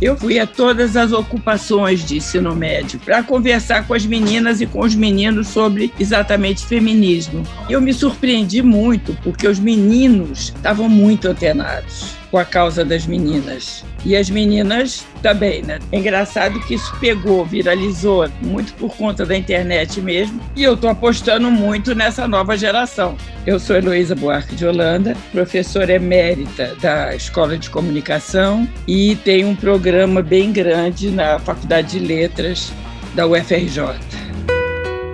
[0.00, 4.66] Eu fui a todas as ocupações de ensino médio para conversar com as meninas e
[4.66, 7.42] com os meninos sobre exatamente feminismo.
[7.68, 13.84] Eu me surpreendi muito porque os meninos estavam muito antenados com a causa das meninas.
[14.04, 15.78] E as meninas também, né?
[15.90, 20.40] É engraçado que isso pegou, viralizou muito por conta da internet mesmo.
[20.54, 23.16] E eu estou apostando muito nessa nova geração.
[23.46, 29.56] Eu sou Heloísa Buarque de Holanda, professora emérita da Escola de Comunicação e tenho um
[29.56, 32.72] programa bem grande na Faculdade de Letras
[33.14, 33.98] da UFRJ.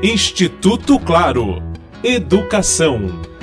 [0.02, 1.62] Instituto Claro.
[2.02, 3.33] Educação.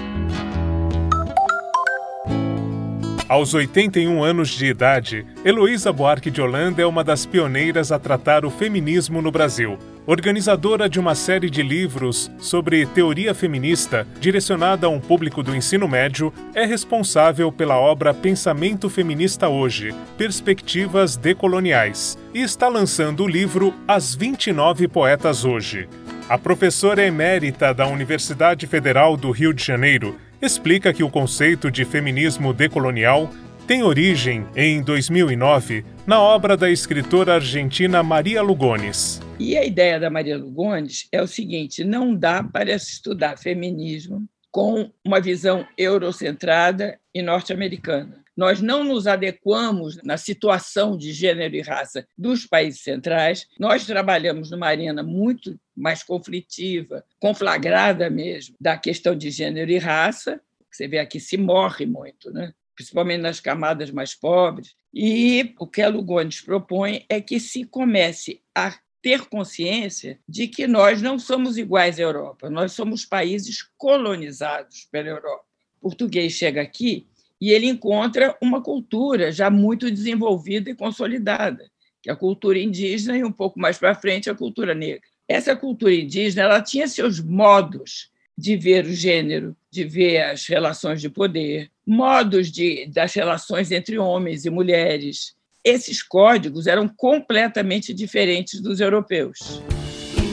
[3.31, 8.43] Aos 81 anos de idade, Heloísa Buarque de Holanda é uma das pioneiras a tratar
[8.43, 9.79] o feminismo no Brasil.
[10.05, 15.87] Organizadora de uma série de livros sobre teoria feminista direcionada a um público do ensino
[15.87, 23.73] médio, é responsável pela obra Pensamento Feminista Hoje Perspectivas Decoloniais e está lançando o livro
[23.87, 25.87] As 29 Poetas Hoje.
[26.27, 31.85] A professora emérita da Universidade Federal do Rio de Janeiro explica que o conceito de
[31.85, 33.29] feminismo decolonial
[33.67, 39.21] tem origem em 2009 na obra da escritora argentina Maria Lugones.
[39.39, 44.91] E a ideia da Maria Lugones é o seguinte: não dá para estudar feminismo com
[45.05, 48.20] uma visão eurocentrada e norte-americana.
[48.35, 53.47] Nós não nos adequamos na situação de gênero e raça dos países centrais.
[53.59, 60.41] Nós trabalhamos numa arena muito mais conflitiva, conflagrada mesmo, da questão de gênero e raça.
[60.71, 62.53] Você vê aqui se morre muito, né?
[62.75, 64.75] principalmente nas camadas mais pobres.
[64.93, 70.67] E o que a Lugones propõe é que se comece a ter consciência de que
[70.67, 75.43] nós não somos iguais à Europa, nós somos países colonizados pela Europa.
[75.79, 77.07] Português chega aqui
[77.41, 81.65] e ele encontra uma cultura já muito desenvolvida e consolidada,
[82.01, 85.01] que é a cultura indígena e um pouco mais para frente a cultura negra.
[85.27, 91.01] Essa cultura indígena ela tinha seus modos de ver o gênero, de ver as relações
[91.01, 95.35] de poder, modos de, das relações entre homens e mulheres.
[95.63, 99.61] Esses códigos eram completamente diferentes dos europeus.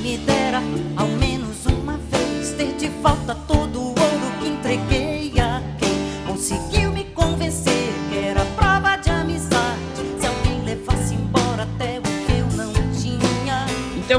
[0.03, 0.61] me dera,
[0.97, 1.18] ao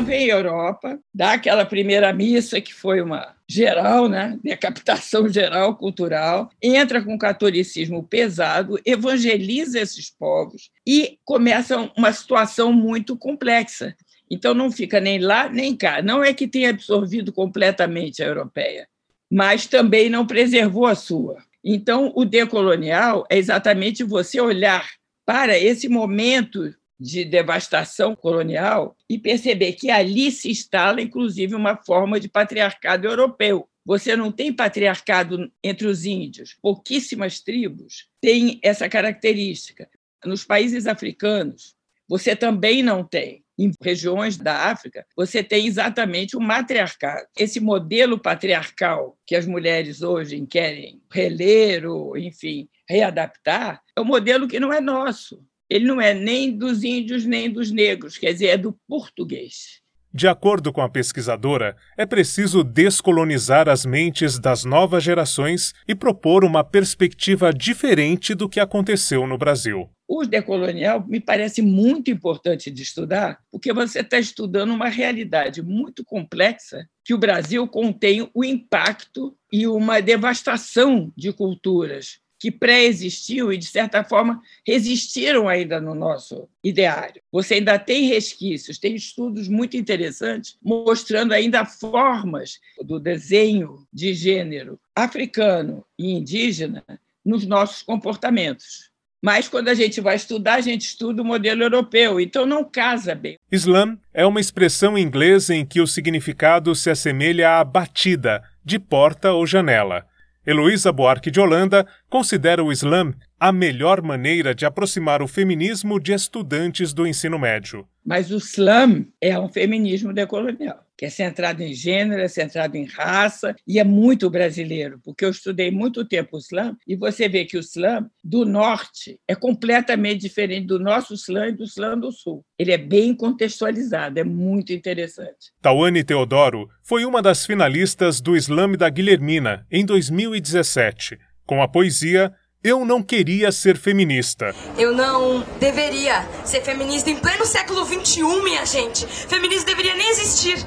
[0.08, 7.04] A Europa, dá aquela primeira missa que foi uma geral, né, decapitação geral cultural, entra
[7.04, 13.96] com o catolicismo pesado, evangeliza esses povos e começa uma situação muito complexa.
[14.32, 16.02] Então não fica nem lá nem cá.
[16.02, 18.88] Não é que tenha absorvido completamente a europeia,
[19.30, 21.38] mas também não preservou a sua.
[21.64, 24.88] Então o decolonial é exatamente você olhar
[25.26, 32.20] para esse momento de devastação colonial e perceber que ali se instala, inclusive, uma forma
[32.20, 33.70] de patriarcado europeu.
[33.86, 36.56] Você não tem patriarcado entre os índios.
[36.62, 39.90] Pouquíssimas tribos têm essa característica.
[40.26, 41.76] Nos países africanos,
[42.08, 43.44] você também não tem.
[43.58, 47.28] Em regiões da África, você tem exatamente o matriarcado.
[47.38, 54.48] Esse modelo patriarcal que as mulheres hoje querem reler ou, enfim, readaptar, é um modelo
[54.48, 58.47] que não é nosso ele não é nem dos índios nem dos negros, quer dizer,
[58.47, 59.80] é do português.
[60.12, 66.44] De acordo com a pesquisadora, é preciso descolonizar as mentes das novas gerações e propor
[66.44, 69.88] uma perspectiva diferente do que aconteceu no Brasil.
[70.08, 76.03] O decolonial me parece muito importante de estudar, porque você está estudando uma realidade muito
[76.03, 83.58] complexa que o Brasil contém o impacto e uma devastação de culturas que pré-existiu e,
[83.58, 87.22] de certa forma, resistiram ainda no nosso ideário.
[87.32, 94.80] Você ainda tem resquícios, tem estudos muito interessantes mostrando ainda formas do desenho de gênero
[94.96, 96.84] africano e indígena
[97.26, 98.90] nos nossos comportamentos.
[99.22, 103.14] Mas quando a gente vai estudar, a gente estuda o modelo europeu, então não casa
[103.14, 103.35] bem.
[103.52, 109.34] Islam é uma expressão inglesa em que o significado se assemelha à batida, de porta
[109.34, 110.06] ou janela.
[110.49, 116.11] Heloísa Buarque de Holanda considera o Islã a melhor maneira de aproximar o feminismo de
[116.11, 117.87] estudantes do ensino médio.
[118.03, 122.84] Mas o Islã é um feminismo decolonial que é centrado em gênero, é centrado em
[122.84, 127.46] raça e é muito brasileiro, porque eu estudei muito tempo o slam e você vê
[127.46, 132.11] que o slam do norte é completamente diferente do nosso slam e do slam do
[132.11, 132.43] sul.
[132.59, 135.53] Ele é bem contextualizado, é muito interessante.
[135.61, 141.17] Tawane Teodoro foi uma das finalistas do Slam da Guilhermina em 2017.
[141.46, 144.53] Com a poesia Eu não queria ser feminista.
[144.78, 149.07] Eu não deveria ser feminista em pleno século XXI, minha gente.
[149.07, 150.57] Feminismo deveria nem existir.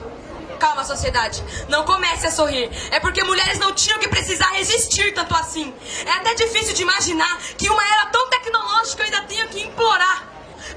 [0.62, 1.42] Calma, sociedade.
[1.68, 2.70] Não comece a sorrir.
[2.92, 5.74] É porque mulheres não tinham que precisar resistir tanto assim.
[6.06, 10.24] É até difícil de imaginar que uma era tão tecnológica ainda tenha que implorar.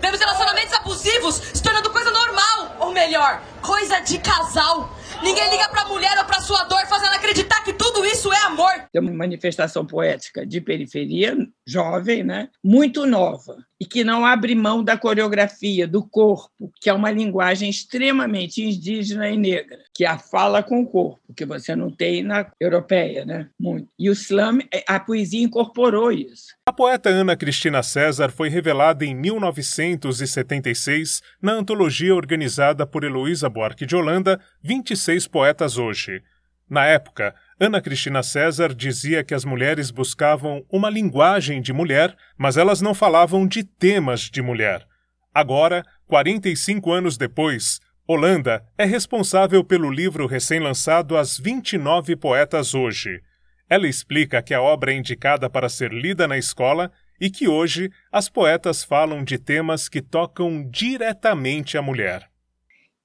[0.01, 2.77] Vemos relacionamentos abusivos se tornando coisa normal.
[2.79, 4.89] Ou melhor, coisa de casal.
[5.21, 8.73] Ninguém liga pra mulher ou pra sua dor, fazendo acreditar que tudo isso é amor.
[8.91, 12.49] Tem uma manifestação poética de periferia, jovem, né?
[12.63, 17.69] muito nova, e que não abre mão da coreografia, do corpo, que é uma linguagem
[17.69, 22.23] extremamente indígena e negra, que é a fala com o corpo, que você não tem
[22.23, 23.49] na europeia, né?
[23.59, 23.87] Muito.
[23.97, 26.55] E o slam, é, a poesia incorporou isso.
[26.67, 33.85] A poeta Ana Cristina César foi revelada em 1976 na antologia organizada por Heloísa Buarque
[33.85, 36.23] de Holanda, 26 Poetas Hoje.
[36.69, 42.57] Na época, Ana Cristina César dizia que as mulheres buscavam uma linguagem de mulher, mas
[42.57, 44.85] elas não falavam de temas de mulher.
[45.33, 53.21] Agora, 45 anos depois, Holanda é responsável pelo livro recém-lançado As 29 Poetas Hoje.
[53.69, 56.91] Ela explica que a obra é indicada para ser lida na escola
[57.21, 62.29] e que hoje as poetas falam de temas que tocam diretamente a mulher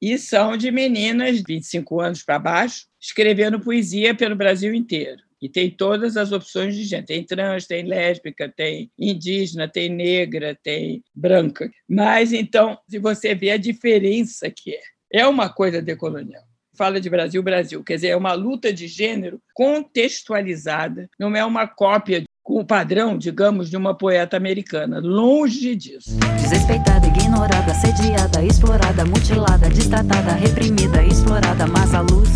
[0.00, 5.22] e são de meninas de 25 anos para baixo, escrevendo poesia pelo Brasil inteiro.
[5.42, 7.06] E tem todas as opções de gente.
[7.06, 11.70] Tem trans, tem lésbica, tem indígena, tem negra, tem branca.
[11.88, 14.80] Mas, então, se você vê a diferença que é,
[15.20, 16.44] é uma coisa decolonial.
[16.76, 17.82] Fala de Brasil, Brasil.
[17.82, 23.16] Quer dizer, é uma luta de gênero contextualizada, não é uma cópia com o padrão,
[23.16, 24.98] digamos, de uma poeta americana.
[24.98, 26.18] Longe disso.
[26.42, 32.28] Desrespeitada, ignorada, assediada, explorada, mutilada, destratada, reprimida, explorada, mas a luz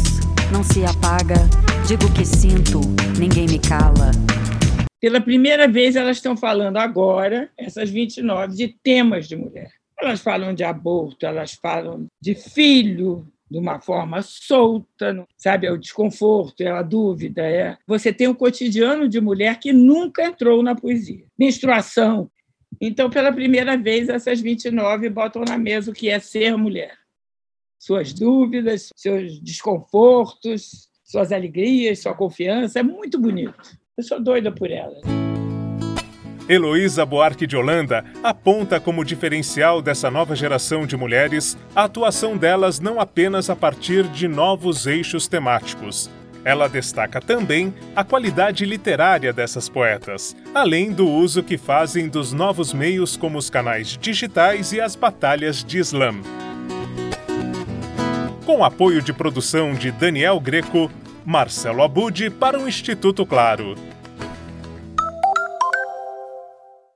[0.53, 1.35] não se apaga.
[1.89, 2.81] Digo que sinto,
[3.19, 4.13] ninguém me cala.
[5.01, 9.73] Pela primeira vez, elas estão falando agora, essas 29, de temas de mulher.
[10.01, 15.69] Elas falam de aborto, elas falam de filho, de uma forma solta, sabe?
[15.69, 17.41] É o desconforto, é a dúvida.
[17.43, 17.79] É...
[17.87, 21.25] Você tem um cotidiano de mulher que nunca entrou na poesia.
[21.39, 22.29] Menstruação.
[22.81, 26.99] Então, pela primeira vez, essas 29 botam na mesa o que é ser mulher.
[27.79, 32.81] Suas dúvidas, seus desconfortos, suas alegrias, sua confiança.
[32.81, 33.55] É muito bonito.
[33.97, 35.34] Eu sou doida por elas.
[36.49, 42.81] Heloísa Buarque de Holanda aponta como diferencial dessa nova geração de mulheres a atuação delas
[42.81, 46.11] não apenas a partir de novos eixos temáticos.
[46.45, 52.75] Ela destaca também a qualidade literária dessas poetas, além do uso que fazem dos novos
[52.75, 56.21] meios como os canais digitais e as batalhas de slam.
[58.45, 60.91] Com apoio de produção de Daniel Greco,
[61.25, 63.94] Marcelo Abude para o Instituto Claro.